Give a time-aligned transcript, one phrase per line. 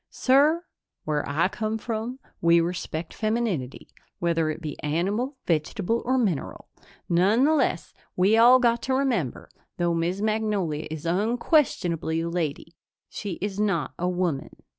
[0.09, 0.65] "Sir,
[1.05, 6.69] where I come from, we respect femininity, whether it be animal, vegetable or mineral.
[7.07, 12.73] Nonetheless, we all got to remember, though Miss Magnolia is unquestionably a lady,
[13.09, 14.49] she is not a woman."